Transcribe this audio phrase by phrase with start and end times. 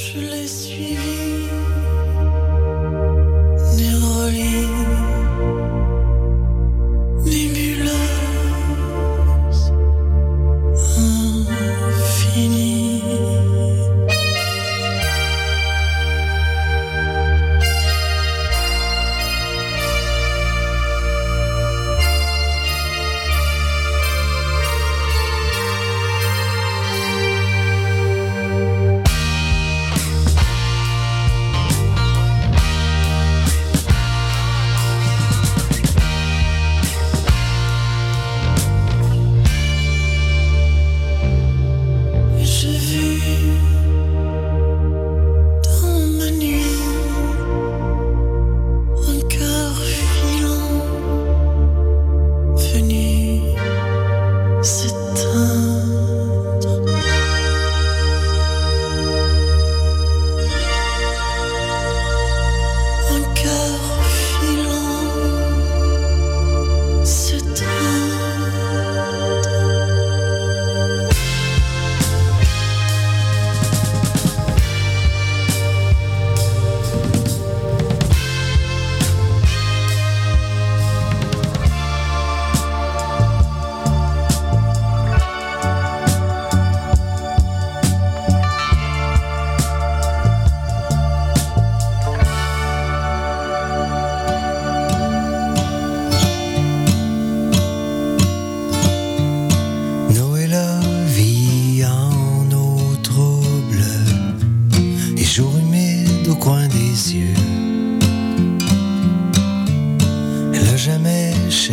[0.00, 1.39] je l'ai suivi.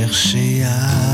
[0.06, 1.07] Toujours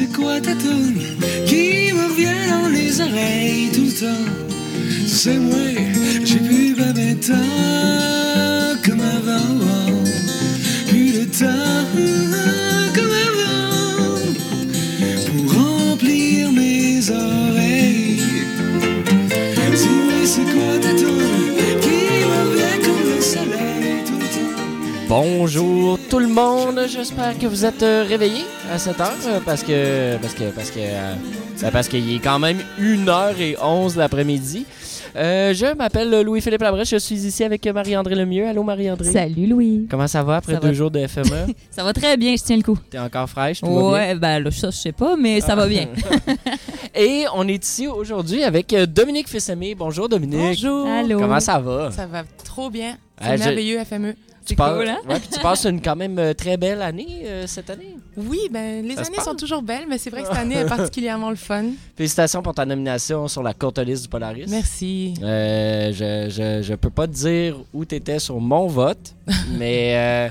[0.00, 0.98] c'est quoi ta tune
[1.46, 4.30] qui me revient dans les oreilles tout le temps?
[5.06, 5.58] C'est moi,
[6.24, 6.38] j'ai
[6.74, 7.34] ben ben temps
[8.84, 9.89] comme avant.
[25.42, 29.62] Bonjour tout le monde, j'espère que vous êtes euh, réveillés à cette heure euh, parce
[29.62, 31.14] que parce que parce que euh,
[31.62, 34.66] ben, parce qu'il est quand même 1h11 l'après-midi.
[35.16, 38.46] Euh, je m'appelle Louis-Philippe Labrèche, je suis ici avec Marie-André Lemieux.
[38.46, 39.10] Allô Marie-André?
[39.10, 39.86] Salut Louis.
[39.90, 40.74] Comment ça va après Ça deux va.
[40.74, 41.54] jours de FME?
[41.70, 42.76] Ça va très bien, je tiens le coup.
[42.90, 43.90] T'es encore fraîche, tout va bien?
[43.92, 45.86] Ouais, ben là, ça, je sais pas, mais ça va bien.
[46.94, 49.74] Et on est ici aujourd'hui avec Dominique Fils-Aimé.
[49.74, 50.38] Bonjour Dominique.
[50.38, 50.86] Bonjour.
[50.86, 51.18] Allô.
[51.18, 51.90] Comment ça va?
[51.92, 52.98] Ça va trop bien.
[53.22, 54.14] C'est Ah, je- merveilleux, FME.
[54.50, 54.98] Tu C'est passes- cool, hein?
[55.08, 57.96] ouais, puis tu passes une quand même euh, très belle année euh, cette année.
[58.16, 60.66] Oui, ben, les Ça années sont toujours belles, mais c'est vrai que cette année est
[60.66, 61.66] particulièrement le fun.
[61.96, 64.46] Félicitations pour ta nomination sur la courte liste du Polaris.
[64.48, 65.14] Merci.
[65.22, 69.14] Euh, je, je, je peux pas te dire où tu étais sur mon vote,
[69.58, 70.28] mais, euh,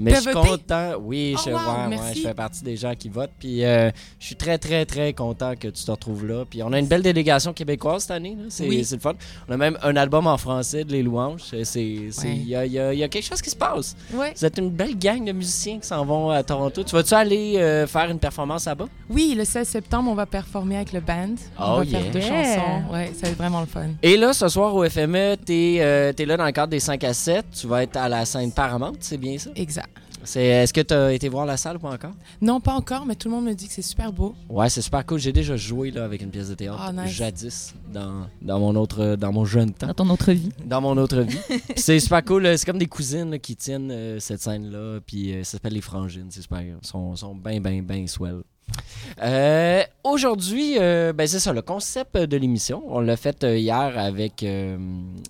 [0.00, 0.92] mais je suis content.
[1.00, 1.58] Oui, Oh, je, wow,
[1.88, 3.30] ouais, ouais, je fais partie des gens qui votent.
[3.38, 6.44] Puis euh, je suis très, très, très content que tu te retrouves là.
[6.48, 8.36] Puis on a une belle délégation québécoise cette année.
[8.48, 8.86] C'est Oui.
[8.90, 9.14] le fun.
[9.48, 11.42] On a même un album en français de Les Louanges.
[11.52, 11.62] Ouais.
[11.74, 13.96] Il y, a, y a- il y a quelque chose qui se passe.
[14.12, 16.82] Vous êtes une belle gang de musiciens qui s'en vont à Toronto.
[16.82, 18.86] Tu vas-tu aller euh, faire une performance là-bas?
[19.08, 21.34] Oui, le 16 septembre, on va performer avec le band.
[21.58, 22.00] Oh, on va yeah.
[22.00, 22.44] faire deux Yeah.
[22.56, 22.92] chansons.
[22.92, 23.88] Ouais, ça va être vraiment le fun.
[24.02, 27.02] Et là, ce soir au FME, t'es euh, t'es là dans le cadre des 5
[27.04, 27.44] à 7.
[27.60, 29.50] Tu vas être à la scène Paramount, c'est bien ça?
[29.56, 29.89] Exact.
[30.24, 32.12] C'est- Est-ce que tu as été voir la salle ou pas encore?
[32.40, 34.34] Non, pas encore, mais tout le monde me dit que c'est super beau.
[34.48, 35.18] Ouais, c'est super cool.
[35.18, 37.10] J'ai déjà joué là, avec une pièce de théâtre Ah, nice.
[37.12, 40.50] jadis dans, dans, mon autre, dans mon jeune temps, Dans ton autre vie.
[40.64, 41.38] dans mon autre vie.
[41.76, 42.56] C'est super cool.
[42.58, 45.00] C'est comme des cousines là, qui tiennent euh, cette scène-là.
[45.06, 46.26] Puis euh, ça s'appelle Les Frangines.
[46.30, 46.60] C'est super.
[46.62, 48.40] Ils sont, sont bien, bien, bien swell.
[49.22, 52.82] Euh, Aujourd'hui, euh, ben c'est ça, le concept de l'émission.
[52.88, 54.76] On l'a fait euh, hier avec, euh,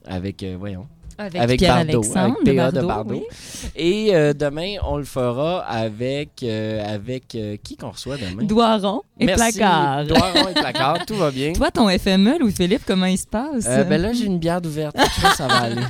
[0.04, 0.86] avec euh, voyons,
[1.20, 3.22] Avec, avec Bardot, avec PA de oui.
[3.76, 8.42] Et euh, demain, on le fera avec, euh, avec euh, qui qu'on reçoit demain?
[8.42, 9.58] Doiron et Merci.
[9.58, 10.06] placard.
[10.06, 11.52] Doiron et placard, tout va bien.
[11.52, 13.66] Toi, ton FME, Louis-Philippe, comment il se passe?
[13.66, 14.96] Ben là, j'ai une bière d'ouverte.
[14.96, 15.82] Je pense que ça va aller.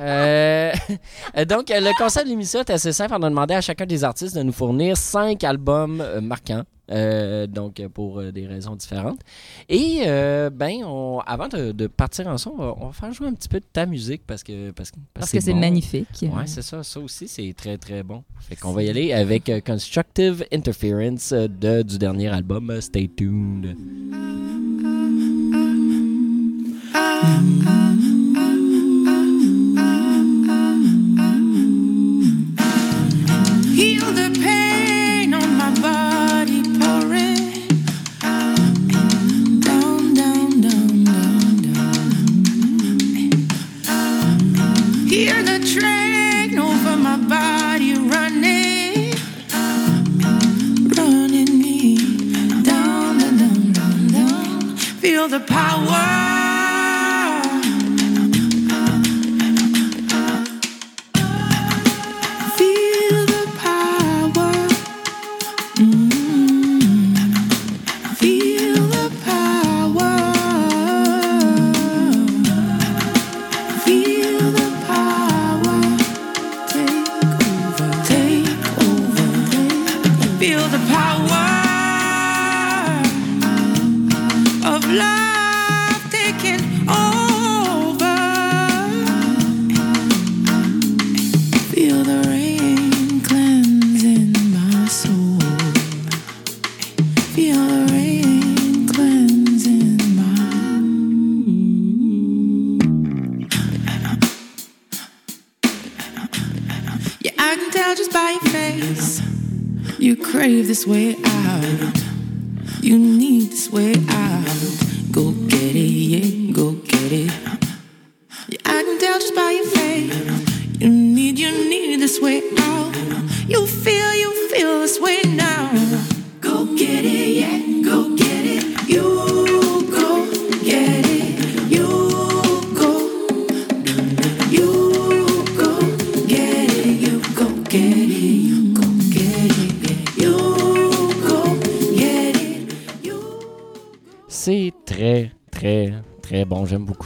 [0.00, 0.72] Euh,
[1.44, 3.14] donc, le concept de l'émission est assez simple.
[3.16, 6.64] On a demandé à chacun des artistes de nous fournir cinq albums marquants.
[6.90, 9.20] Euh, donc, pour euh, des raisons différentes.
[9.68, 13.28] Et, euh, ben, on- avant de, de partir ensemble, on va, on va faire jouer
[13.28, 15.60] un petit peu de ta musique parce que parce, que- Parce que c'est bon.
[15.60, 16.08] magnifique.
[16.22, 16.82] Ouais, c'est ça.
[16.82, 18.22] Ça aussi, c'est très, très bon.
[18.40, 23.76] Fait qu'on va y aller avec euh, Constructive Interference de, du dernier album, Stay Tuned.
[26.94, 28.03] Heal
[45.14, 49.14] Hear the train over my body running,
[50.98, 51.96] running me
[52.64, 54.76] down, down, down, down.
[54.76, 56.33] Feel the power.
[110.74, 111.23] This way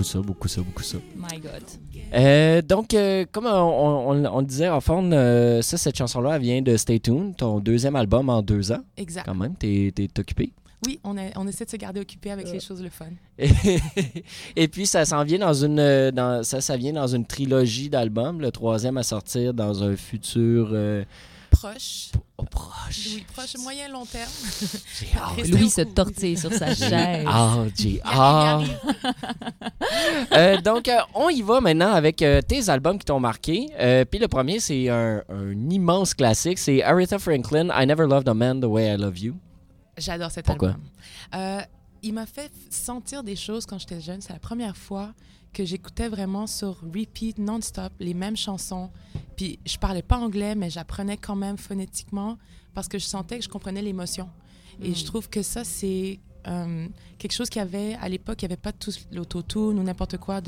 [0.08, 0.98] ça, beaucoup ça, beaucoup ça.
[1.16, 1.62] My God.
[2.14, 3.50] Euh, donc, euh, comme on,
[4.10, 7.36] on- on le disait, en fond, euh, ça, cette chanson-là, elle vient de Stay Tuned,
[7.36, 8.80] ton deuxième album en deux ans.
[8.96, 9.24] Exact.
[9.26, 10.52] Quand même, t'es occupé.
[10.86, 13.06] Oui, on, on essaie de se garder occupé avec les choses le fun.
[14.56, 18.40] Et, puis, ça s'en vient dans une, dans, ça, ça vient dans une trilogie d'albums,
[18.40, 20.68] le troisième à sortir dans un futur
[21.60, 22.10] Proche.
[22.36, 23.06] oh, proche.
[23.06, 24.30] Oui, proche, moyen, long terme.
[25.00, 25.36] J'ai hâte.
[25.36, 27.26] Restez Louis se tortille sur sa chaise.
[27.26, 28.60] Ah,
[30.32, 33.68] Euh, donc, euh, on y va maintenant avec euh, tes albums qui t'ont marqué.
[33.78, 36.58] Euh, Puis le premier, c'est un, un immense classique.
[36.58, 39.34] C'est Aretha Franklin, I Never Loved a Man the Way I Love You.
[39.96, 40.68] J'adore cet Pourquoi?
[40.68, 40.82] album.
[41.34, 41.60] Euh,
[42.02, 44.20] il m'a fait sentir des choses quand j'étais jeune.
[44.20, 45.12] C'est la première fois
[45.52, 48.90] que j'écoutais vraiment sur repeat, non-stop, les mêmes chansons.
[49.36, 52.38] Puis je parlais pas anglais, mais j'apprenais quand même phonétiquement
[52.74, 54.28] parce que je sentais que je comprenais l'émotion.
[54.80, 56.86] Et je trouve que ça, c'est euh,
[57.18, 58.40] quelque chose qu'il y avait à l'époque.
[58.42, 60.40] Il n'y avait pas tout l'autotune ou n'importe quoi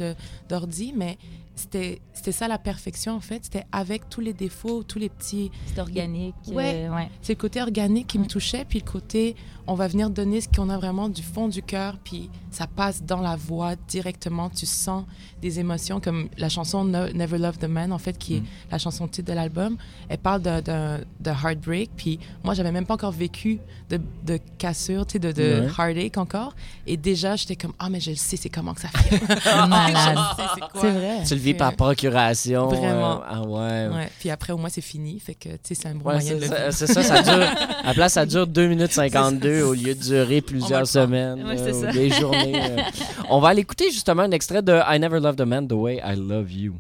[0.49, 1.19] d'ordi, mais
[1.55, 3.45] c'était c'était ça la perfection, en fait.
[3.45, 6.35] C'était avec tous les défauts, tous les petits C'est organique.
[6.49, 6.87] Ouais.
[6.89, 7.09] euh, ouais.
[7.23, 10.49] c'est le côté organique qui me touchait, puis le côté on va venir donner ce
[10.49, 14.51] qu'on a vraiment du fond du cœur, puis ça passe dans la voix directement.
[14.51, 15.05] Tu sens
[15.41, 18.47] des émotions comme la chanson No- Never Love the Man, en fait, qui est Mm.
[18.73, 19.77] la chanson titre de l'album.
[20.09, 24.41] Elle parle de, de, de heartbreak, puis moi, j'avais même pas encore vécu de, de
[24.59, 25.67] cassure, tu sais, de, de Ouais.
[25.79, 26.55] heartache encore.
[26.87, 29.21] Et déjà, j'étais comme, ah, mais je le sais, c'est comment que ça fait.
[30.81, 31.25] C'est vrai.
[31.41, 32.69] Vis par procuration.
[32.69, 33.21] Vraiment.
[33.23, 34.09] euh, ah ouais.
[34.21, 35.19] Puis après, au moins, c'est fini.
[35.19, 37.47] Fait que, tu sais, c'est un bon moyen de c'est ça, ça dure.
[37.85, 39.67] À place, ça dure 2 minutes 52 ça.
[39.67, 42.55] au lieu de durer plusieurs semaines, euh, ou des journées.
[42.55, 42.77] euh.
[43.31, 46.01] On va aller écouter justement un extrait de I Never Loved a Man the Way
[46.05, 46.75] I Love You.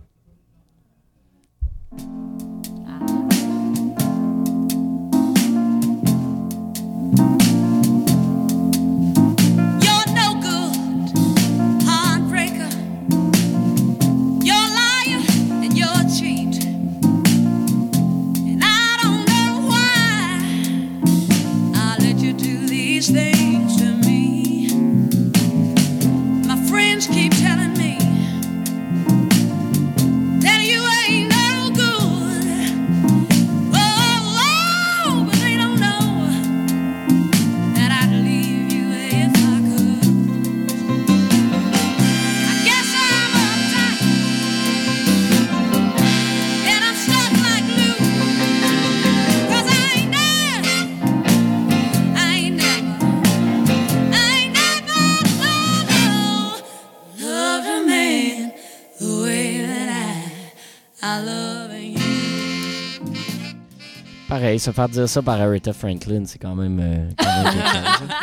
[64.58, 66.78] Se faire dire ça par Aretha Franklin, c'est quand même.
[66.80, 68.16] euh, quand même quelque chose, hein.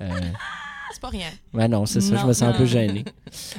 [0.00, 0.08] Euh,
[0.92, 1.28] C'est pas rien.
[1.52, 3.04] Ouais, non, c'est ça, je me sens un peu gêné.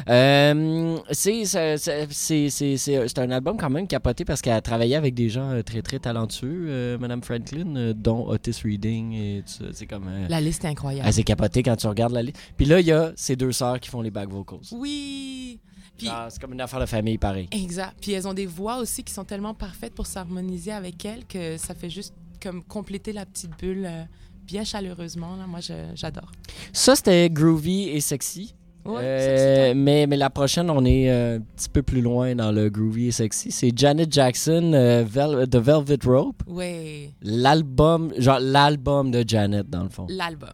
[0.09, 4.53] Euh, c'est, c'est, c'est, c'est, c'est- c'est- c'est un album quand même capoté parce qu'elle
[4.53, 8.61] a travaillé avec des gens euh, très très talentueux, euh, Madame Franklin, euh, dont Otis
[8.63, 9.69] Reading et tout ça.
[9.73, 10.07] C'est comme.
[10.07, 11.07] euh, La liste est incroyable.
[11.07, 12.37] ah, c'est capoté quand tu regardes la liste.
[12.57, 14.59] Puis là, il y a ces deux sœurs qui font les back vocals.
[14.71, 15.59] Oui.
[15.99, 17.47] Puis, Ah, c'est comme une affaire de famille, pareil.
[17.51, 17.97] exact.
[18.01, 21.57] Puis elles ont des voix aussi qui sont tellement parfaites pour s'harmoniser avec elles que
[21.57, 24.03] ça fait juste comme compléter la petite bulle euh,
[24.47, 25.35] bien chaleureusement.
[25.35, 25.45] Là.
[25.45, 26.31] Moi, je- j'adore.
[26.73, 28.55] Ça, c'était groovy et sexy.
[28.85, 32.51] Ouais, Euh, mais, mais la prochaine, on est euh, un petit peu plus loin dans
[32.51, 33.51] le groovy et sexy.
[33.51, 36.41] C'est Janet Jackson, euh, Vel- The Velvet Rope.
[36.47, 40.07] Ouais, L'album, genre l'album de Janet, dans le fond.
[40.09, 40.53] l'album.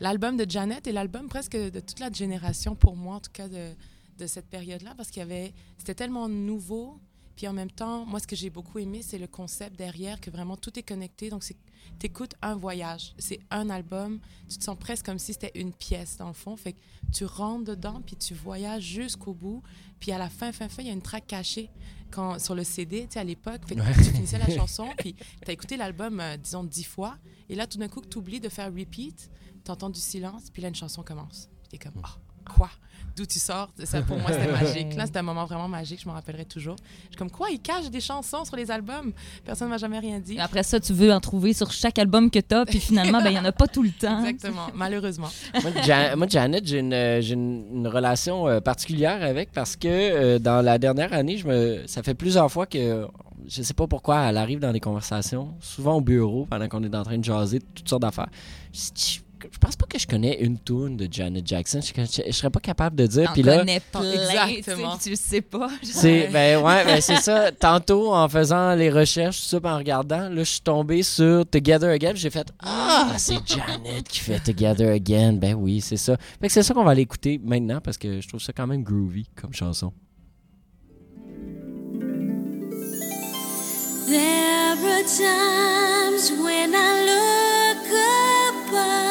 [0.00, 3.48] L'album de Janet est l'album presque de toute la génération, pour moi en tout cas,
[3.48, 3.68] de,
[4.20, 7.00] de cette période-là, parce qu'il y avait, c'était tellement nouveau.
[7.36, 10.30] Puis en même temps, moi, ce que j'ai beaucoup aimé, c'est le concept derrière, que
[10.30, 11.30] vraiment tout est connecté.
[11.30, 11.56] Donc, c'est
[11.98, 13.14] t'écoutes un voyage.
[13.18, 14.20] C'est un album.
[14.48, 16.54] Tu te sens presque comme si c'était une pièce, dans le fond.
[16.56, 16.78] Fait que
[17.12, 19.62] tu rentres dedans, puis tu voyages jusqu'au bout.
[19.98, 21.70] Puis à la fin, fin, fin, il y a une track cachée
[22.10, 23.62] quand, sur le CD, tu sais, à l'époque.
[23.66, 23.94] Fait que Ouais.
[23.94, 27.16] tu finissais la chanson, puis tu as écouté l'album, euh, disons, dix fois.
[27.48, 29.30] Et là, tout d'un coup, tu oublies de faire repeat,
[29.64, 31.48] tu entends du silence, puis là, une chanson commence.
[31.62, 32.16] Puis tu es comme, Ah,
[32.56, 32.70] quoi?
[33.16, 33.68] D'où tu sors?
[33.84, 34.94] Ça, pour moi, c'était magique.
[34.94, 36.76] Là, c'était un moment vraiment magique, je m'en rappellerai toujours.
[36.78, 37.48] Je suis comme, quoi?
[37.50, 39.12] Ils cachent des chansons sur les albums?
[39.44, 40.34] Personne ne m'a jamais rien dit.
[40.36, 43.30] Et Après ça, tu veux en trouver sur chaque album que t'as, puis finalement, ben,
[43.30, 44.24] il n'y en a pas tout le temps.
[44.24, 45.28] Exactement, malheureusement.
[45.60, 49.76] moi, Ja- moi, Janet, j'ai une, euh, j'ai une, une relation euh, particulière avec parce
[49.76, 53.06] que euh, dans la dernière année, je me, ça fait plusieurs fois que
[53.48, 56.94] je sais pas pourquoi elle arrive dans des conversations, souvent au bureau, pendant qu'on est
[56.94, 58.28] en train de jaser de toutes sortes d'affaires.
[59.50, 61.80] Je pense pas que je connais une tune de Janet Jackson.
[61.80, 63.32] Je, je, je serais pas capable de dire.
[63.32, 64.96] Puis là, connais plein, Exactement.
[64.96, 65.68] tu sais, tu le sais pas.
[65.82, 67.50] c'est ben ouais, ben c'est ça.
[67.52, 71.90] Tantôt en faisant les recherches, tout ça, en regardant, là, je suis tombé sur Together
[71.90, 72.12] Again.
[72.14, 75.34] J'ai fait ah, c'est Janet qui fait Together Again.
[75.34, 76.16] Ben oui, c'est ça.
[76.40, 78.66] Fait que c'est ça qu'on va aller écouter maintenant parce que je trouve ça quand
[78.66, 79.92] même groovy comme chanson.
[84.06, 87.86] There are times when I look
[88.72, 89.09] above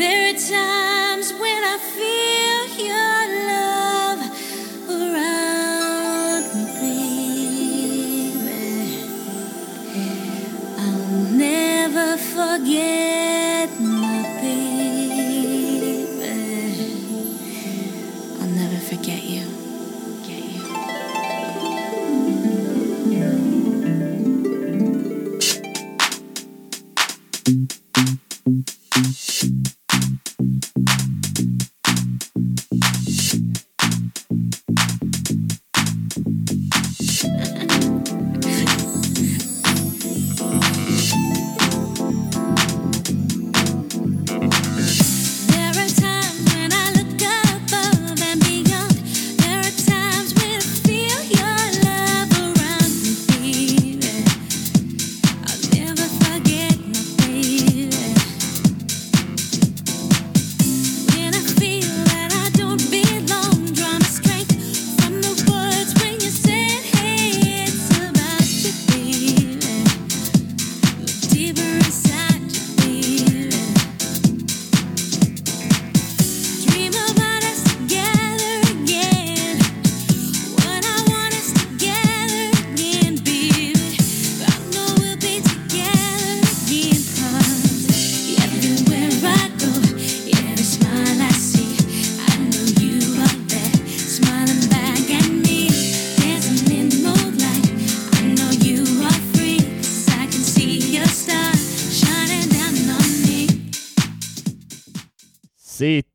[0.00, 4.20] There are times when I feel your love
[4.88, 6.44] around
[6.80, 9.04] me, baby.
[10.78, 11.04] I'll
[11.36, 13.29] never forget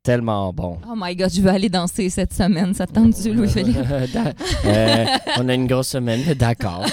[0.06, 0.78] tellement bon.
[0.88, 2.72] Oh my god, je veux aller danser cette semaine.
[2.74, 3.76] Ça te tente-tu, Louis-Philippe?
[4.14, 4.32] Da-
[4.64, 5.04] euh,
[5.38, 6.84] on a une grosse semaine, d'accord.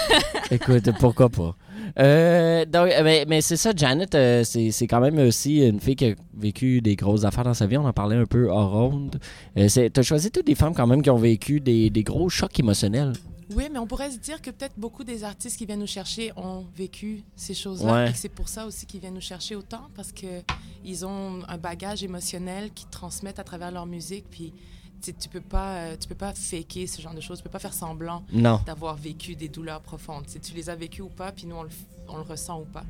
[0.49, 1.55] Écoute, pourquoi pas.
[1.99, 5.79] Euh, donc, euh, mais mais c'est ça, Janet, euh, c'est c'est quand même aussi une
[5.79, 7.77] fille qui a vécu des grosses affaires dans sa vie.
[7.77, 9.19] On en parlait un peu hors ronde.
[9.59, 12.29] Euh, c'est- T'as choisi toutes des femmes quand même qui ont vécu des, des gros
[12.29, 13.13] chocs émotionnels.
[13.55, 16.31] Oui, mais on pourrait se dire que peut-être beaucoup des artistes qui viennent nous chercher
[16.35, 18.09] ont vécu ces choses-là Ouais.
[18.09, 20.41] et que c'est pour ça aussi qu'ils viennent nous chercher autant parce que
[20.85, 24.25] ils ont un bagage émotionnel qu'ils transmettent à travers leur musique.
[24.29, 24.53] Puis
[25.01, 27.39] tu peux pas, euh, tu peux pas faker ce genre de choses.
[27.39, 28.23] Tu peux pas faire semblant
[28.65, 30.23] d'avoir vécu des douleurs profondes.
[30.27, 31.73] Si tu les as vécues ou pas, puis nous on le, f-
[32.07, 32.83] on le ressent ou pas.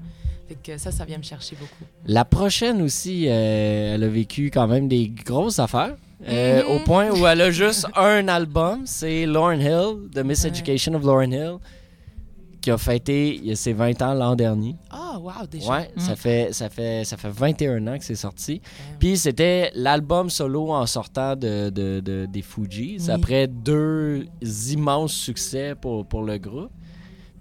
[0.47, 1.85] Fait que ça, ça vient me chercher beaucoup.
[2.05, 5.95] La prochaine aussi, euh, elle a vécu quand même des grosses affaires.
[6.27, 11.03] Euh, Au point où elle a juste un album, c'est Lauren Hill, The Miseducation of
[11.03, 11.57] Lauren Hill,
[12.61, 14.77] qui a fêté il y a ses 20 ans l'an dernier.
[14.89, 15.69] Ah, wow, déjà.
[15.69, 15.99] Ouais, Mm.
[15.99, 18.61] ça, fait, ça, fait, ça fait 21 ans que c'est sorti.
[18.99, 23.11] Puis c'était l'album solo en sortant de, de- de- des Fujis, Oui.
[23.11, 24.25] après deux
[24.71, 26.71] immenses succès pour, pour le groupe.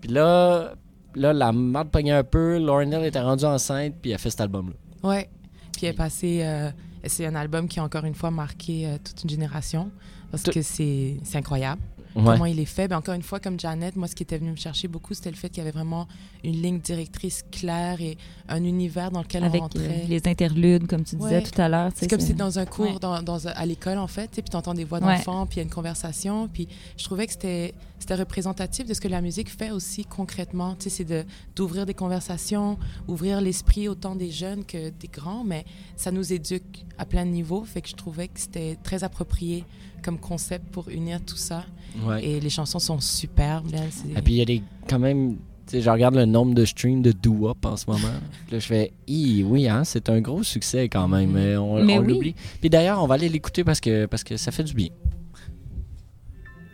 [0.00, 0.72] Puis là,
[1.14, 4.30] là la marde pognait un peu, Lauren Hill était rendue enceinte, puis elle a fait
[4.30, 4.74] cet album-là.
[5.08, 5.28] Ouais.
[5.72, 6.40] Puis elle est passée.
[6.42, 6.70] euh,
[7.08, 9.90] c'est un album qui a encore une fois marqué euh, toute une génération
[10.30, 11.80] parce que c'est c'est incroyable.
[12.14, 12.22] Ouais.
[12.24, 12.88] Comment il est fait.
[12.88, 15.30] Ben, encore une fois, comme Janet, moi, ce qui était venu me chercher beaucoup, c'était
[15.30, 16.06] le fait qu'il y avait vraiment
[16.44, 20.04] une ligne directrice claire et un univers dans lequel Avec on euh, rentrait.
[20.08, 21.42] les interludes, comme tu disais Ouais.
[21.42, 21.90] tout à l'heure.
[21.94, 22.98] C'est comme si dans un cours Ouais.
[23.00, 25.16] dans, dans un- à l'école, en fait, puis tu entends des voix Ouais.
[25.16, 26.48] d'enfants, puis il y a une conversation.
[26.52, 30.74] Puis je trouvais que c'était c'était représentatif de ce que la musique fait aussi concrètement.
[30.80, 35.64] C'est de- d'ouvrir des conversations, ouvrir l'esprit autant des jeunes que des grands, mais
[35.96, 37.62] ça nous éduque à plein de niveaux.
[37.62, 39.64] Fait que je trouvais que c'était très approprié
[40.02, 41.64] comme concept pour unir tout ça.
[42.04, 42.24] Ouais.
[42.24, 43.70] Et les chansons sont superbes.
[43.70, 43.80] là,
[44.16, 45.36] Et puis il y a des quand même.
[45.66, 48.08] Tu sais, je regarde le nombre de streams de Do Up en ce moment.
[48.46, 51.30] Puis là, je fais, oui, hein, c'est un gros succès quand même.
[51.30, 51.94] Mais on, on oui.
[52.08, 52.34] l'oublie.
[52.60, 54.88] Puis d'ailleurs, on va aller l'écouter parce que, parce que ça fait du bien.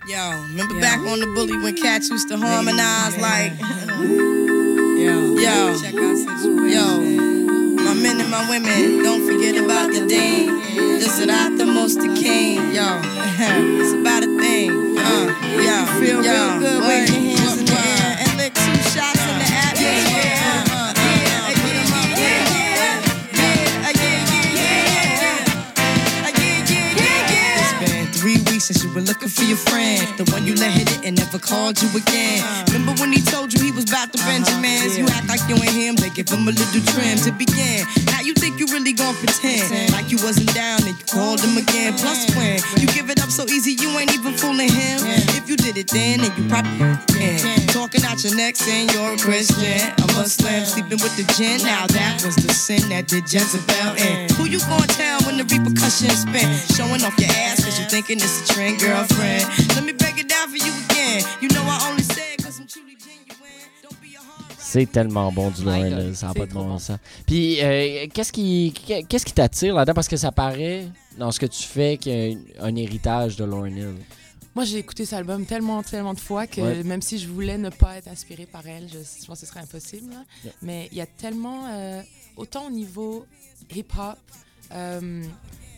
[0.08, 0.16] Yo,
[0.52, 3.52] remember back on the bully when cats used to harmonize like,
[4.98, 6.66] Yo, yo, check out situation.
[6.66, 7.27] yo,
[8.30, 9.02] my women.
[9.02, 10.48] Don't forget about the dean.
[11.00, 13.00] Just not the most the king, yo.
[13.80, 15.86] it's about a thing, uh, yo.
[16.00, 16.32] Feel yo.
[16.32, 20.28] real good when your hands in the air and lick two shots in the atmosphere.
[28.68, 31.38] Since you were looking for your friend, the one you let hit it and never
[31.38, 32.44] called you again.
[32.68, 34.98] Remember when he told you he was about the Benjamins?
[34.98, 37.86] You act like you ain't him, they give him a little trim to begin.
[38.28, 41.96] You think you really gon' pretend like you wasn't down and you called him again.
[41.96, 45.00] Plus when you give it up so easy, you ain't even fooling him.
[45.32, 46.76] If you did it then, then you probably
[47.08, 47.40] can.
[47.68, 51.64] Talking out your neck saying you're a Christian, a Muslim, sleeping with the gin.
[51.64, 54.28] Now that was the sin that did Jezebel in.
[54.36, 56.52] Who you gonna tell when the repercussions spin?
[56.76, 59.48] Showing off your ass cause you thinking it's a trend, girlfriend.
[59.72, 61.24] Let me break it down for you again.
[61.40, 62.36] You know I only say
[64.70, 66.78] C'est tellement bon du My Lauryn Hill, ça n'a pas de bon bon.
[66.78, 66.98] sens.
[67.26, 68.74] Puis, euh, qu'est-ce qui,
[69.08, 69.94] qu'est-ce qui t'attire là-dedans?
[69.94, 73.36] Parce que ça paraît dans ce que tu fais qu'il y a un, un héritage
[73.36, 73.94] de Lauryn Hill.
[74.54, 76.82] Moi, j'ai écouté cet album tellement, tellement de fois que Ouais.
[76.82, 79.50] même si je voulais ne pas être inspirée par elle, je, je pense que ce
[79.50, 80.10] serait impossible.
[80.10, 80.24] là.
[80.44, 80.52] Yeah.
[80.60, 82.02] Mais il y a tellement, euh,
[82.36, 83.24] autant au niveau
[83.74, 84.18] hip-hop,
[84.72, 85.22] euh,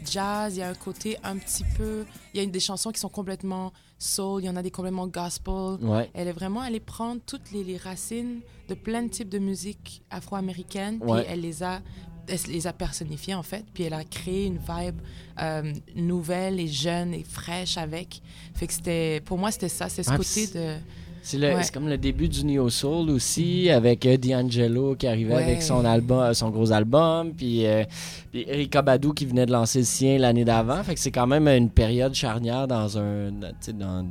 [0.09, 2.05] jazz, il y a un côté un petit peu.
[2.35, 5.07] Il y a des chansons qui sont complètement soul, il y en a des complètement
[5.07, 5.77] gospel.
[5.83, 6.11] Ouais.
[6.15, 10.03] Elle est vraiment allée prendre toutes les, les racines de plein de types de musique
[10.11, 11.23] afro-américaine, Ouais.
[11.23, 11.81] puis elle les a
[12.29, 15.01] elle les a personnifiées en fait, puis elle a créé une vibe
[15.43, 18.23] euh, nouvelle et jeune et fraîche avec.
[18.55, 20.77] Fait que c'était, pour moi c'était ça, c'est ce Ouais, côté de,
[21.23, 21.63] C'est, Ouais.
[21.73, 25.43] comme le début du Neo Soul aussi, avec euh, D'Angelo qui arrivait Ouais.
[25.43, 27.85] avec son album, euh, son gros album, puis, euh,
[28.33, 30.83] puis Erykah Badu qui venait de lancer le sien l'année d'avant.
[30.83, 34.07] Fait que c'est quand même une période charnière dans un, dans,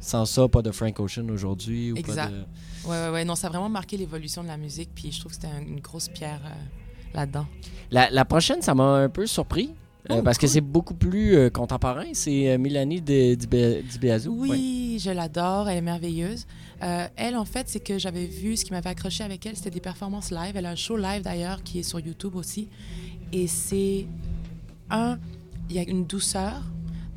[0.00, 2.30] sans ça, pas de Frank Ocean aujourd'hui ou pas Exact.
[2.30, 2.88] de.
[2.90, 5.32] ouais ouais ouais, non ça a vraiment marqué l'évolution de la musique, puis je trouve
[5.32, 7.46] que c'était un- une grosse pierre euh, là-dedans.
[7.90, 9.70] La, la prochaine, ça m'a un peu surpris.
[10.10, 12.04] Euh, Oh, parce que c'est beaucoup plus euh, contemporain.
[12.12, 14.34] C'est euh, Mélanie Dibeazou.
[14.38, 14.48] Oui,
[14.94, 14.98] Ouais.
[14.98, 16.46] je l'adore, elle est merveilleuse.
[16.82, 19.70] Euh, elle, en fait, c'est que j'avais vu, ce qui m'avait accroché avec elle, c'était
[19.70, 20.52] des performances live.
[20.56, 22.68] Elle a un show live d'ailleurs qui est sur YouTube aussi.
[23.32, 24.06] Et c'est
[24.90, 25.18] un,
[25.68, 26.62] il y a une douceur.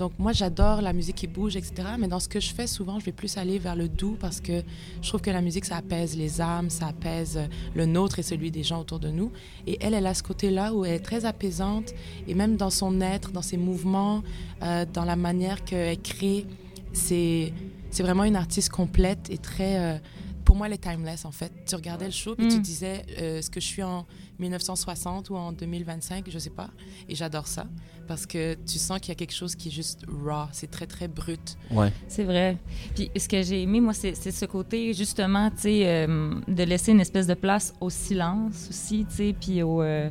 [0.01, 1.73] Donc moi, j'adore la musique qui bouge, etc.
[1.99, 4.41] Mais dans ce que je fais souvent, je vais plus aller vers le doux parce
[4.41, 4.63] que
[4.99, 7.39] je trouve que la musique, ça apaise les âmes, ça apaise
[7.75, 9.31] le nôtre et celui des gens autour de nous.
[9.67, 11.93] Et elle, elle a ce côté-là où elle est très apaisante
[12.27, 14.23] et même dans son être, dans ses mouvements,
[14.63, 16.47] euh, dans la manière qu'elle crée,
[16.93, 17.53] c'est
[17.91, 19.77] c'est vraiment une artiste complète et très.
[19.79, 19.97] euh,
[20.45, 21.51] pour moi, elle est timeless en fait.
[21.67, 22.61] Tu regardais le show puis tu Mm.
[22.61, 24.05] disais euh, ce que je suis en
[24.39, 26.71] 1960 ou en 2025, je sais pas.
[27.07, 27.67] Et j'adore ça
[28.11, 30.47] parce que tu sens qu'il y a quelque chose qui est juste raw.
[30.51, 31.55] C'est très très brut.
[31.71, 31.93] Ouais.
[32.09, 32.57] C'est vrai.
[32.93, 36.91] Puis ce que j'ai aimé, moi, c'est ce côté, justement, tu sais, euh, de laisser
[36.91, 39.81] une espèce de place au silence aussi, tu sais, puis au...
[39.81, 40.09] euh,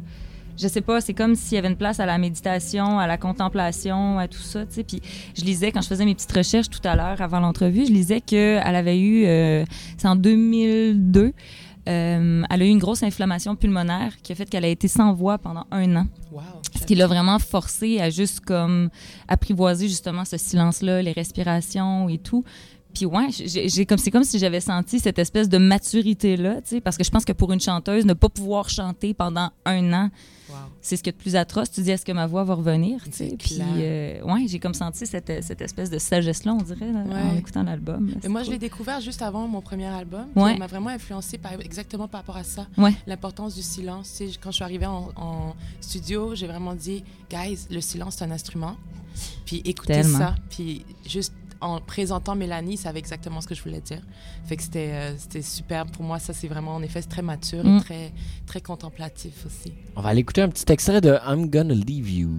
[0.57, 3.19] je sais pas, c'est comme s'il y avait une place à la méditation, à la
[3.19, 4.83] contemplation, à tout ça, tu sais.
[4.83, 5.03] Puis
[5.37, 8.23] je lisais, quand je faisais mes petites recherches tout à l'heure, avant l'entrevue, je lisais
[8.23, 9.67] qu'elle avait eu, euh,
[9.99, 11.33] c'est en 2002, euh,
[11.91, 15.39] elle a eu une grosse inflammation pulmonaire qui a fait qu'elle a été sans voix
[15.39, 16.07] pendant un an.
[16.31, 16.43] Wow.
[16.79, 18.91] Ce qui l'a vraiment forcé à juste comme
[19.29, 22.45] apprivoiser justement ce silence-là, les respirations et tout.
[22.95, 26.69] Puis ouais, j'ai comme c'est comme si j'avais senti cette espèce de maturité là, tu
[26.77, 29.93] sais, parce que je pense que pour une chanteuse, ne pas pouvoir chanter pendant un
[29.93, 30.11] an,
[30.51, 30.57] Wow.
[30.83, 31.71] c'est ce qu'il y a de plus atroce.
[31.71, 33.37] Tu dis est-ce que ma voix va revenir, tu sais?
[33.39, 37.05] Puis euh, ouais, j'ai comme senti cette, cette espèce de sagesse là, on dirait, là,
[37.05, 38.11] en écoutant l'album.
[38.29, 40.27] moi, je l'ai découvert juste avant mon premier album.
[40.35, 40.55] Ouais.
[40.55, 42.67] qui m'a vraiment influencé par, exactement par rapport à ça.
[42.77, 42.93] Ouais.
[43.07, 44.13] L'importance du silence.
[44.19, 48.17] Tu sais, quand je suis arrivée en, en studio, j'ai vraiment dit, guys, le silence,
[48.19, 48.75] c'est un instrument.
[49.45, 50.19] Puis écoutez Tellement.
[50.19, 50.35] ça.
[50.51, 54.01] Puis juste en présentant Mélanie, ça avait exactement ce que je voulais dire.
[54.47, 55.91] Fait que c'était euh, c'était superbe.
[55.91, 57.77] Pour moi, ça, c'est vraiment, en effet, c'est très mature Mm.
[57.77, 58.13] et très,
[58.47, 59.73] très contemplatif aussi.
[59.97, 62.31] On va aller écouter un petit extrait de I'm Gonna Leave You.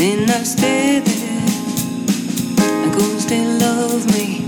[0.00, 1.46] Then I'll stay there.
[2.94, 4.46] Cause they love me.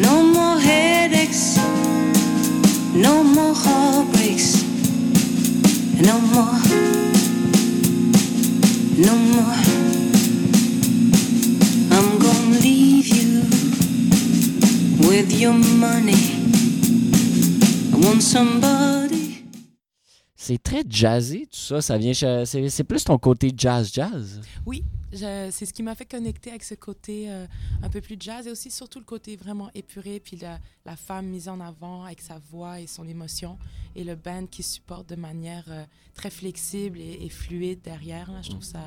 [0.00, 1.56] No more headaches.
[2.94, 4.62] No more heartbreaks.
[6.00, 6.60] No more,
[9.08, 9.58] no more.
[11.90, 13.40] I'm gonna leave you
[15.08, 16.22] with your money.
[17.92, 19.05] I want somebody.
[20.46, 21.80] C'est très jazzy, tout ça.
[21.80, 24.40] Ça vient, c'est c'est plus ton côté jazz-jazz.
[24.64, 27.46] Oui, c'est ce qui m'a fait connecter avec ce côté euh,
[27.82, 31.26] un peu plus jazz et aussi surtout le côté vraiment épuré, puis la, la femme
[31.26, 33.58] mise en avant avec sa voix et son émotion
[33.96, 35.82] et le band qui supporte de manière euh,
[36.14, 38.30] très flexible et, et fluide derrière.
[38.30, 38.38] là.
[38.40, 38.78] je trouve ça...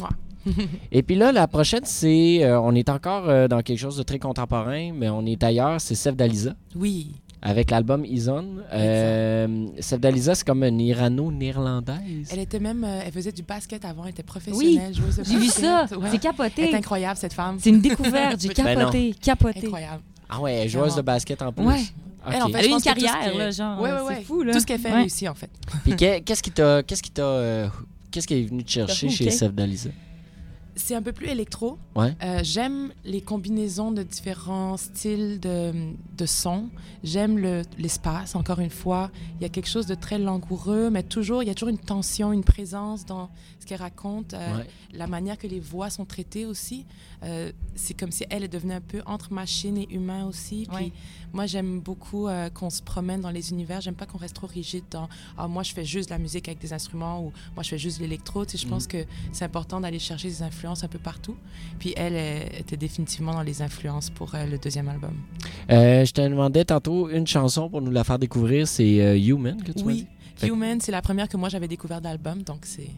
[0.00, 0.10] Mouah.
[0.90, 2.42] Et puis là, la prochaine, c'est.
[2.44, 5.80] euh, on est encore dans quelque chose de très contemporain, mais on est ailleurs.
[5.80, 8.56] C'est Sef Dalisa Oui, avec l'album Izon.
[8.72, 12.28] Euh, c'est comme une irano-néerlandaise.
[12.30, 12.84] elle était même...
[12.84, 15.86] euh, elle faisait du basket avant, elle était professionnelle, joueuse de J'ai vu ça.
[15.90, 15.98] Ouais.
[16.10, 16.70] C'est Elle capoté.
[16.70, 17.58] est incroyable, cette femme.
[17.60, 18.40] C'est une découverte.
[18.40, 19.14] J'ai Ben capoté.
[19.22, 19.60] Capoté.
[19.66, 20.02] Incroyable.
[20.28, 20.96] Ah ouais, elle est joueuse Vraiment.
[20.96, 21.64] de basket en plus.
[21.64, 21.80] Ouais.
[22.30, 23.80] Elle, en fait, Elle a eu une que carrière, là, genre.
[23.80, 24.22] Ouais, ouais, c'est ouais.
[24.22, 24.52] fou, là.
[24.52, 24.98] Tout ce qu'elle fait Ouais.
[25.00, 25.48] réussit, en fait.
[25.84, 27.68] Puis que- qu'est-ce qui t'a, qu'est-ce qui t'a, euh,
[28.10, 29.30] qu'est-ce qui est venu te chercher chez hooké.
[30.78, 31.76] C'est un peu plus électro.
[31.96, 32.16] Ouais.
[32.22, 35.72] Euh, J'aime les combinaisons de différents styles de,
[36.16, 36.70] de sons.
[37.02, 39.10] J'aime le- l'espace, encore une fois.
[39.38, 41.78] Il y a quelque chose de très langoureux, mais toujours, il y a toujours une
[41.78, 43.28] tension, une présence dans
[43.60, 44.34] ce qu'elle raconte.
[44.34, 44.66] Euh, Ouais.
[44.94, 46.86] La manière que les voix sont traitées aussi.
[47.24, 50.66] Euh, c'est comme si elle est devenue un peu entre machine et humain aussi.
[50.72, 50.92] Puis Ouais.
[51.32, 53.80] moi, j'aime beaucoup euh, qu'on se promène dans les univers.
[53.80, 56.46] J'aime pas qu'on reste trop rigide dans ah, moi, je fais juste de la musique
[56.48, 58.44] avec des instruments ou moi, je fais juste de l'électro.
[58.46, 61.36] Tu sais, je pense que c'est important d'aller chercher des influences un peu partout.
[61.78, 65.14] Puis elle elle était définitivement dans les influences pour euh, le deuxième album.
[65.70, 68.66] Euh, je te demandais tantôt une chanson pour nous la faire découvrir.
[68.66, 70.06] C'est euh, Human que tu m'as Oui,
[70.42, 72.90] Human, c'est la première que moi j'avais découvert d'album, donc c'est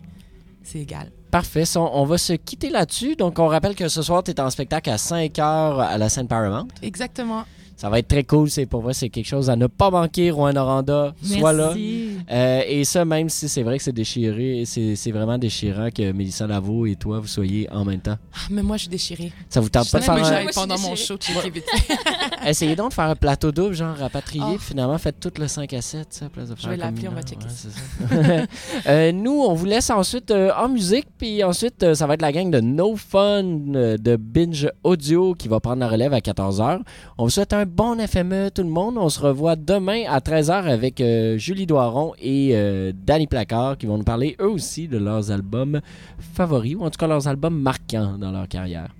[0.63, 1.11] c'est égal.
[1.31, 1.65] Parfait.
[1.77, 3.17] On va se quitter là-dessus.
[3.17, 6.09] Donc, on rappelle que ce soir, tu es en spectacle à 5 h à la
[6.11, 6.69] scène Paramount.
[6.83, 7.45] Exactement.
[7.81, 8.51] Ça va être très cool.
[8.51, 10.31] C'est pour moi, c'est quelque chose à ne pas manquer.
[10.31, 11.69] Rouen Noranda, soit là.
[11.69, 12.11] Merci.
[12.31, 16.47] Euh, et ça, même si c'est vrai que c'est déchiré, c'est vraiment déchirant que Mélissa
[16.47, 18.19] Lavo et toi, vous soyez en même temps.
[18.35, 19.33] Ah, mais moi, je suis déchirée.
[19.49, 20.53] Ça vous tente Je pas de faire que un...
[20.53, 21.17] pendant mon show
[21.55, 21.65] vite.
[22.47, 24.59] Essayez donc de faire un plateau double, genre rapatrié, Oh.
[24.59, 27.09] finalement, faites tout le 5 à 7, ça, place de Je faire vais comme l'appeler,
[27.09, 28.47] on va checker Ouais, ça.
[28.91, 32.23] Euh, nous, on vous laisse ensuite euh, en musique, puis ensuite, euh, ça va être
[32.23, 33.43] la gang de No Fun
[33.75, 36.81] euh, de Binge Audio qui va prendre la relève à 14h.
[37.19, 38.99] On vous souhaite un bon FME, tout le monde.
[38.99, 43.87] On se revoit demain à 13h avec euh, Julie Doiron et euh, Danny Placard qui
[43.87, 45.81] vont nous parler eux aussi de leurs albums
[46.19, 48.95] favoris, ou en tout cas leurs albums marquants dans leur carrière.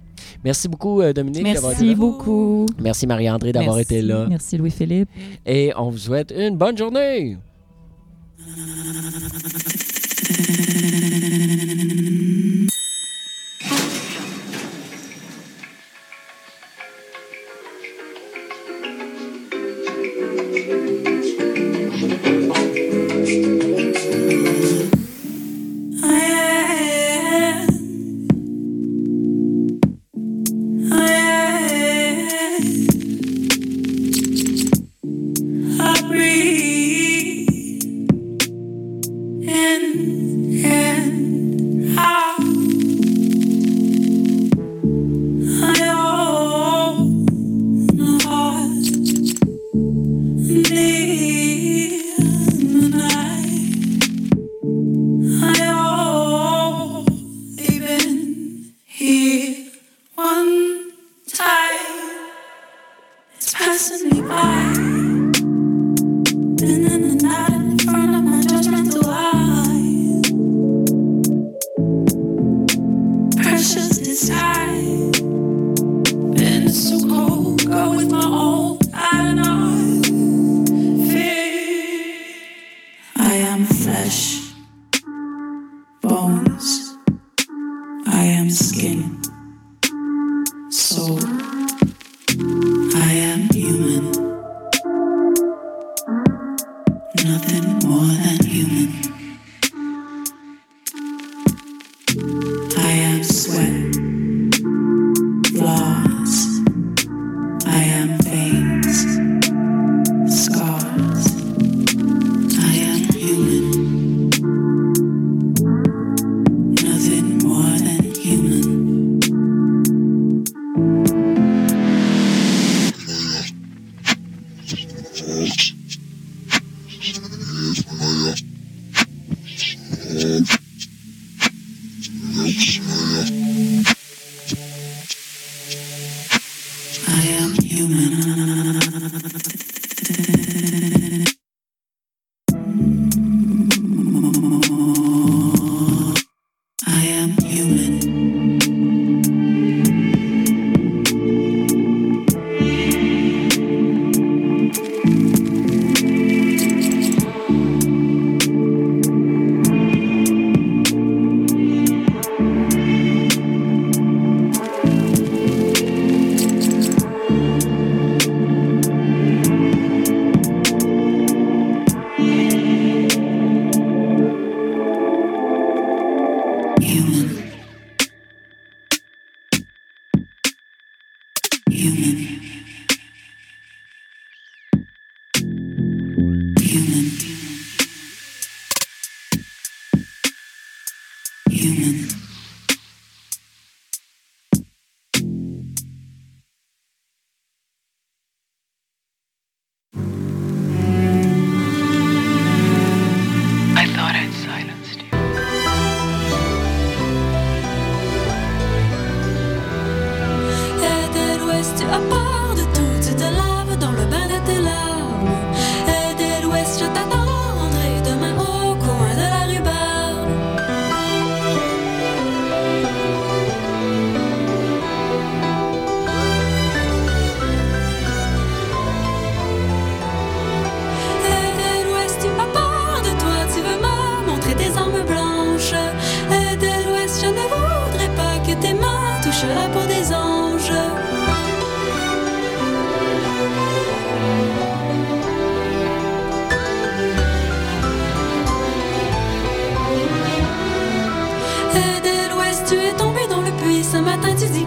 [0.45, 2.67] Merci beaucoup, euh, Dominique, d'avoir été Merci beaucoup.
[2.81, 4.27] Merci Marie-André d'avoir été là.
[4.29, 5.09] Merci Louis-Philippe.
[5.45, 7.37] Et on vous souhaite une bonne journée.
[24.31, 24.60] Mm-hmm.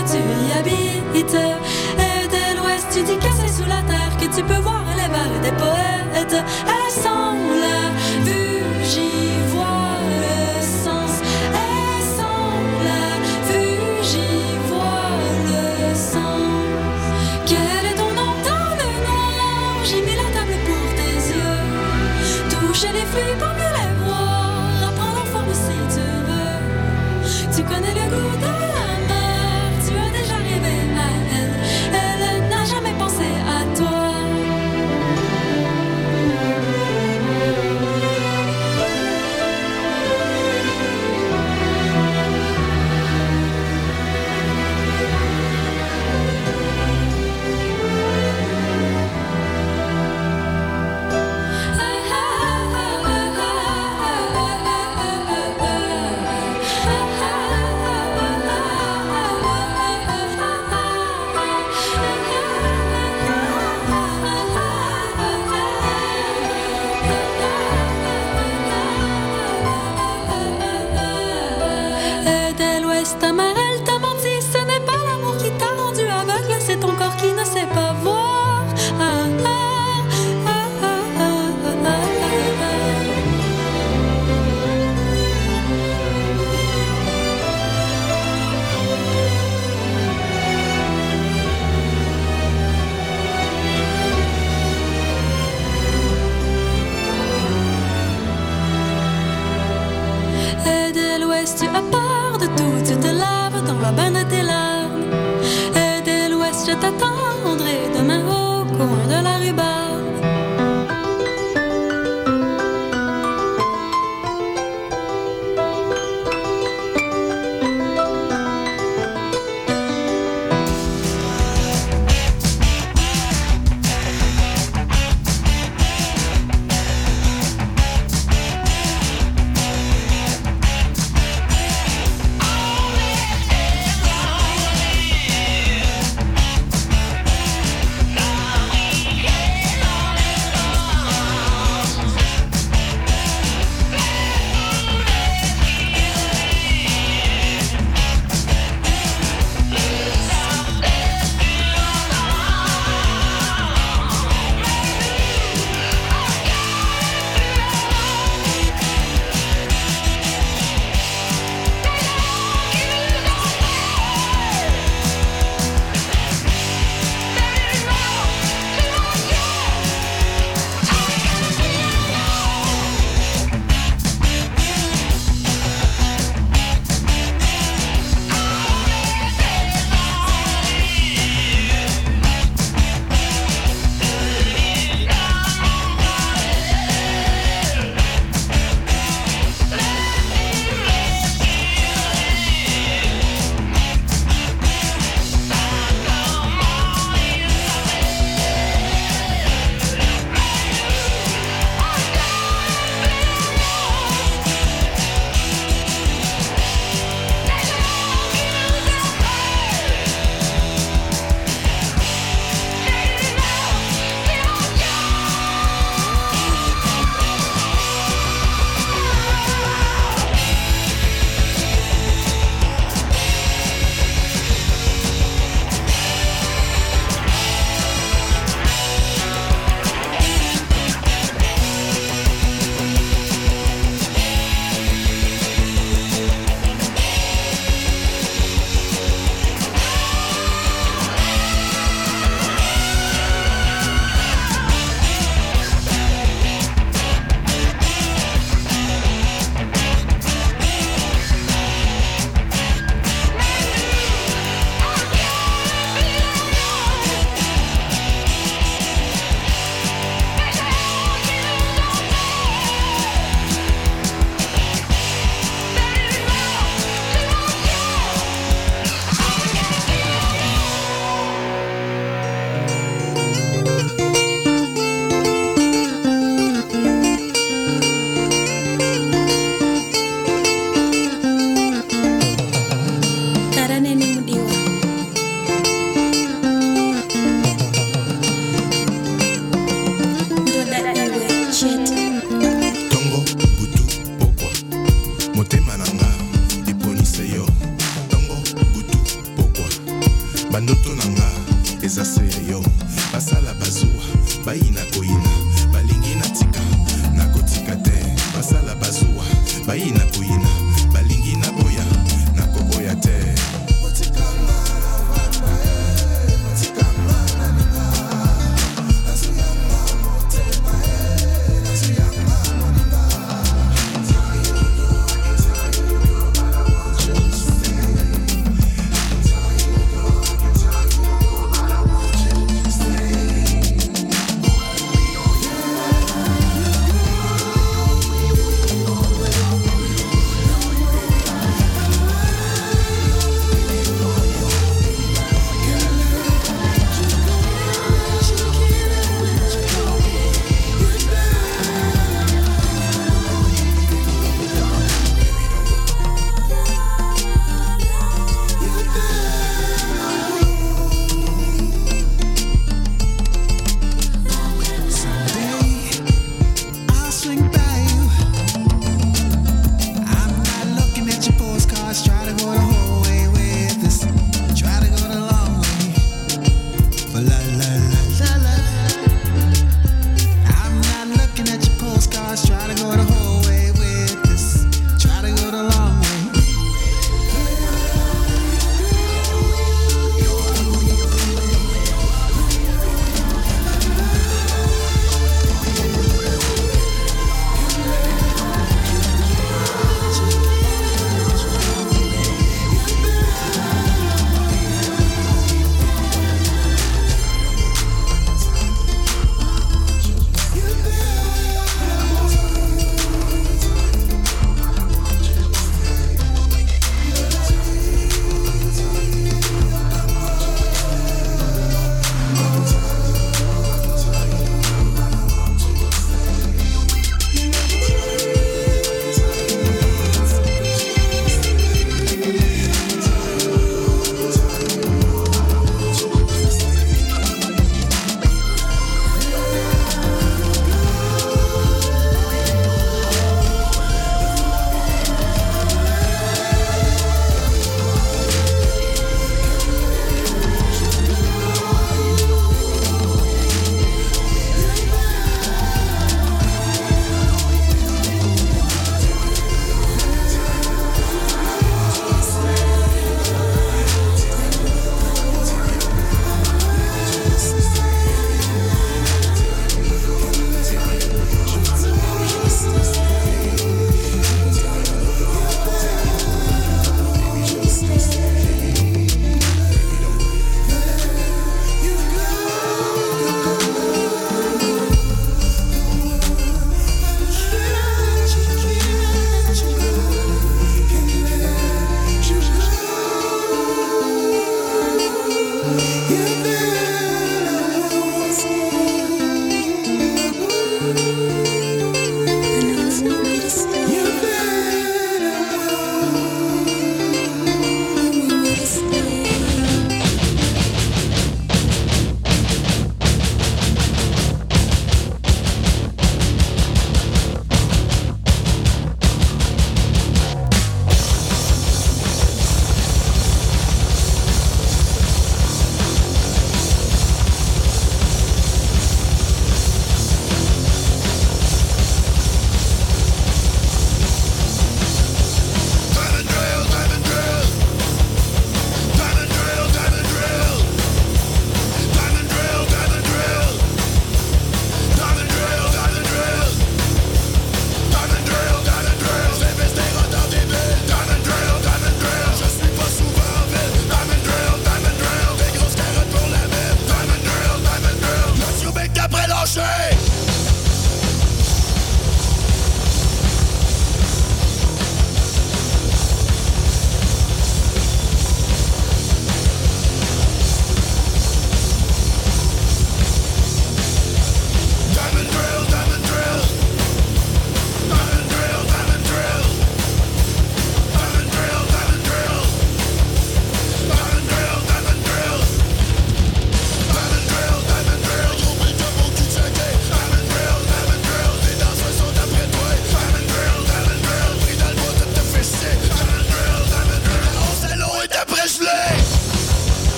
[0.00, 1.14] tu y habites.
[1.14, 5.08] Et de l'ouest, tu dis que c'est sous la terre que tu peux voir les
[5.08, 6.44] balles des poètes.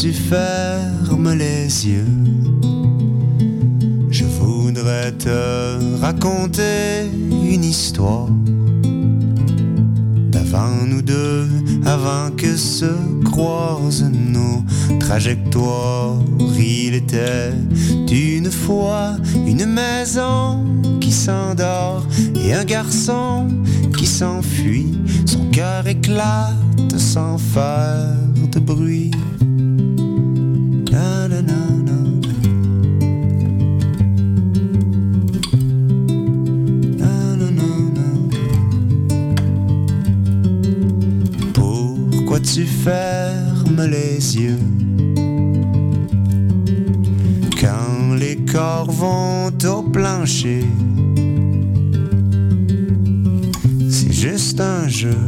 [0.00, 2.06] Tu fermes les yeux?
[4.10, 8.28] Je voudrais te raconter une histoire
[10.30, 11.48] d'avant nous deux,
[11.84, 12.86] avant que se
[13.24, 14.64] croisent nos
[15.00, 16.16] trajectoires.
[16.58, 17.52] Il était
[18.10, 20.64] une fois une maison
[20.98, 22.06] qui s'endort
[22.42, 23.48] et un garçon
[23.98, 24.49] qui s'enfuit.
[42.54, 44.58] Tu fermes les yeux?
[47.60, 50.64] Quand les corps vont au plancher?
[53.88, 55.18] C'est juste un jeu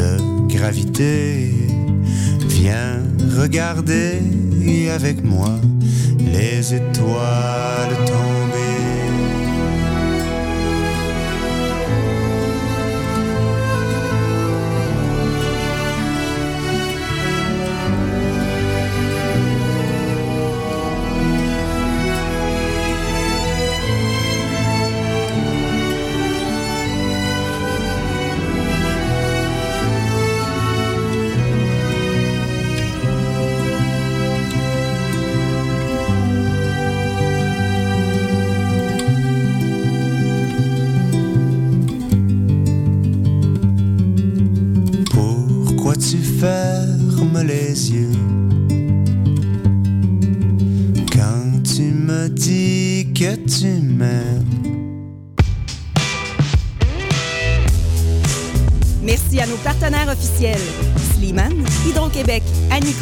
[0.00, 0.16] de
[0.48, 1.52] gravité.
[2.48, 3.02] Viens
[3.38, 4.22] regarder
[4.94, 5.50] avec moi
[6.18, 8.31] les étoiles tomber.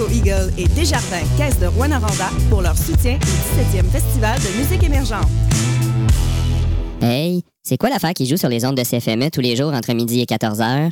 [0.00, 2.00] Anico Eagle et Desjardins Caisse de Rwanda
[2.48, 5.26] pour leur soutien au 17e Festival de musique émergente.
[7.02, 9.92] Hey, c'est quoi l'affaire qui joue sur les ondes de CFME tous les jours entre
[9.92, 10.90] midi et 14 heures?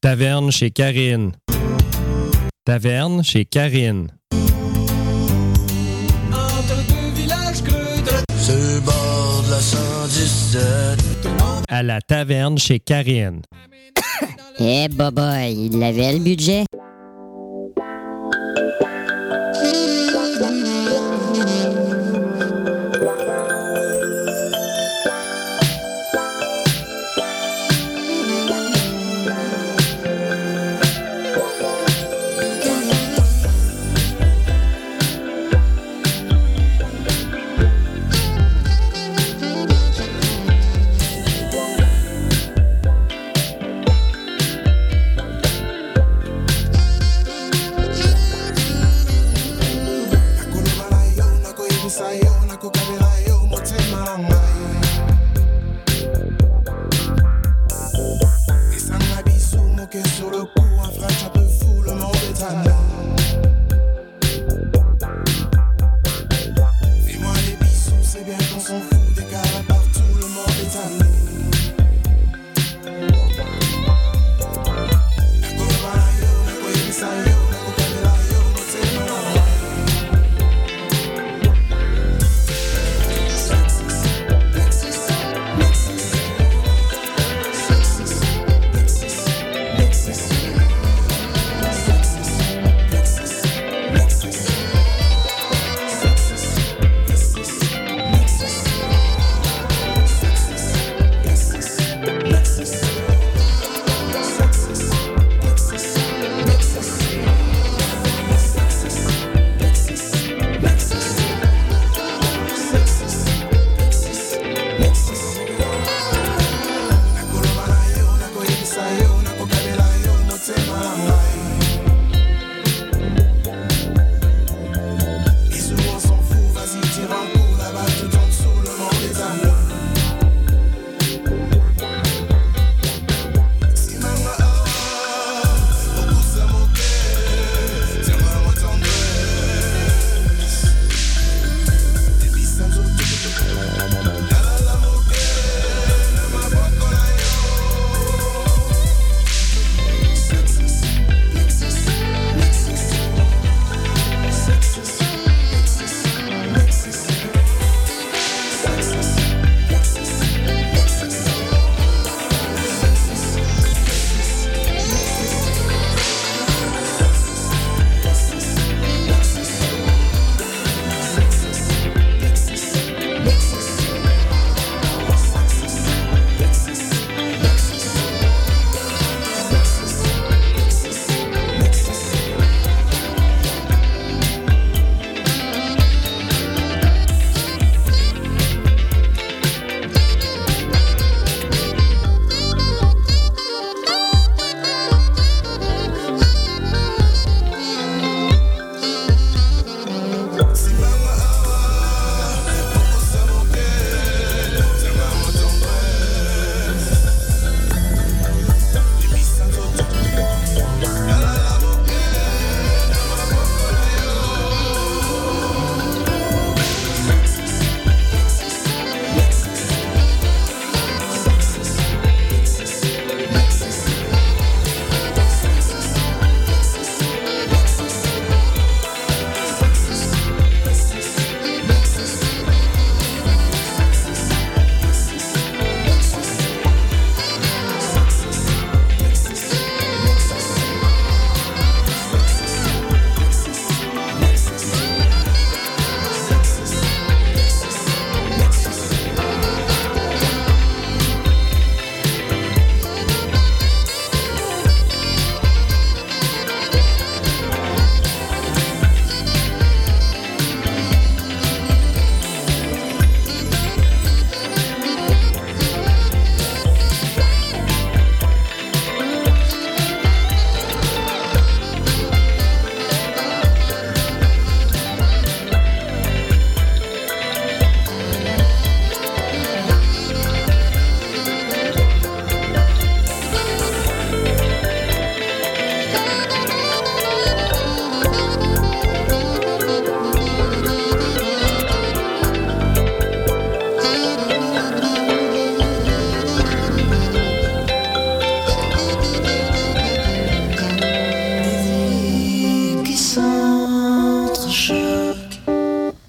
[0.00, 1.32] Taverne chez Karine.
[2.64, 4.08] Taverne chez Karine.
[8.38, 11.49] Sur le bord de la 117.
[11.70, 13.42] À la taverne chez Karine.
[14.58, 16.64] Eh, boboy, il avait le budget.